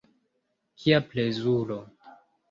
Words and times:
Kia 0.83 0.99
plezuro. 1.11 1.77